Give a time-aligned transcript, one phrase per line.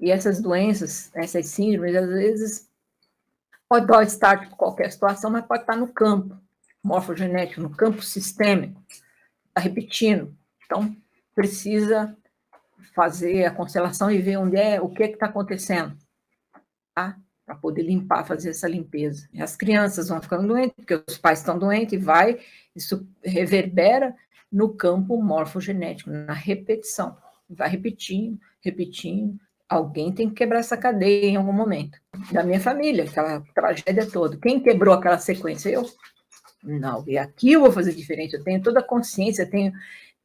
[0.00, 2.70] E essas doenças, essas síndromes, às vezes,
[3.68, 6.36] pode dar start por qualquer situação, mas pode estar no campo
[6.82, 8.82] morfogenético, no campo sistêmico,
[9.48, 10.36] está repetindo.
[10.64, 10.94] Então,
[11.34, 12.16] precisa
[12.94, 15.96] fazer a constelação e ver onde é, o que é está acontecendo,
[16.94, 17.18] tá?
[17.44, 19.28] Para poder limpar, fazer essa limpeza.
[19.32, 22.38] E as crianças vão ficando doentes, porque os pais estão doentes, e vai,
[22.74, 24.14] isso reverbera
[24.50, 27.16] no campo morfogenético, na repetição.
[27.50, 29.38] Vai repetindo, repetindo.
[29.68, 31.98] Alguém tem que quebrar essa cadeia em algum momento.
[32.30, 34.36] Da minha família, aquela tragédia toda.
[34.36, 35.70] Quem quebrou aquela sequência?
[35.70, 35.88] Eu.
[36.62, 38.34] Não, e aqui eu vou fazer diferente.
[38.34, 39.72] Eu tenho toda a consciência, tenho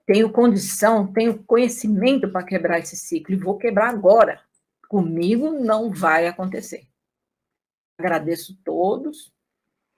[0.10, 4.41] tenho condição, tenho conhecimento para quebrar esse ciclo e vou quebrar agora.
[4.88, 6.88] Comigo não vai acontecer.
[7.96, 9.32] Agradeço todos,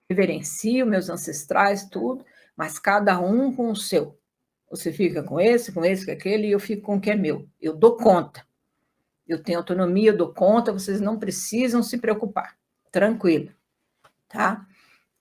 [0.10, 2.26] reverencio meus ancestrais, tudo,
[2.58, 4.20] mas cada um com o seu.
[4.70, 7.16] Você fica com esse, com esse, com aquele, e eu fico com o que é
[7.16, 7.48] meu.
[7.62, 8.46] Eu dou conta.
[9.32, 12.58] Eu tenho autonomia, eu dou conta, vocês não precisam se preocupar.
[12.92, 13.50] Tranquilo.
[14.28, 14.66] Tá?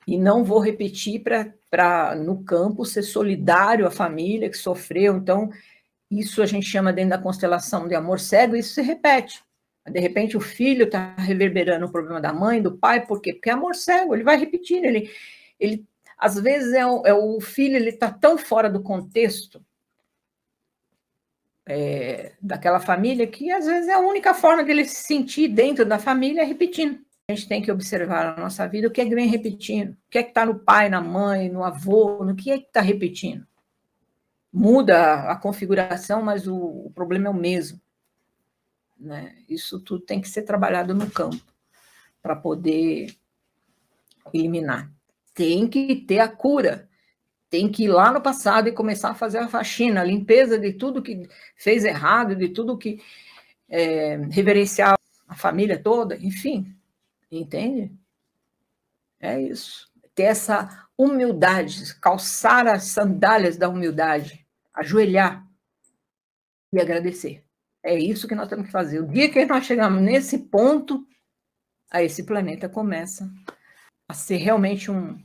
[0.06, 5.16] E não vou repetir para no campo ser solidário à família que sofreu.
[5.16, 5.50] Então,
[6.10, 9.42] isso a gente chama dentro da constelação de amor cego, isso se repete.
[9.88, 13.32] De repente o filho está reverberando o problema da mãe, do pai, por quê?
[13.32, 15.10] Porque é amor cego, ele vai repetindo, ele,
[15.58, 15.86] ele
[16.18, 19.64] às vezes é o, é o filho, ele está tão fora do contexto
[21.66, 25.98] é, daquela família que às vezes é a única forma dele se sentir dentro da
[25.98, 26.98] família é repetindo
[27.30, 30.10] a gente tem que observar na nossa vida o que é que vem repetindo, o
[30.10, 32.80] que é que está no pai, na mãe, no avô, no que é que está
[32.80, 33.46] repetindo.
[34.52, 37.80] Muda a configuração, mas o, o problema é o mesmo.
[38.98, 39.36] Né?
[39.48, 41.40] Isso tudo tem que ser trabalhado no campo
[42.20, 43.14] para poder
[44.34, 44.90] eliminar.
[45.32, 46.89] Tem que ter a cura,
[47.50, 50.72] tem que ir lá no passado e começar a fazer a faxina, a limpeza de
[50.72, 53.02] tudo que fez errado, de tudo que
[53.68, 54.96] é, reverenciar
[55.28, 56.74] a família toda, enfim,
[57.30, 57.96] Entende?
[59.20, 59.88] É isso.
[60.14, 64.44] Ter essa humildade, calçar as sandálias da humildade,
[64.74, 65.46] ajoelhar
[66.72, 67.44] e agradecer.
[67.82, 69.00] É isso que nós temos que fazer.
[69.00, 71.06] O dia que nós chegamos nesse ponto,
[71.90, 73.30] aí esse planeta começa
[74.08, 75.16] a ser realmente um,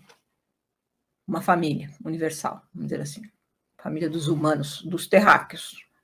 [1.28, 3.22] uma família universal, vamos dizer assim.
[3.78, 5.86] Família dos humanos, dos terráqueos.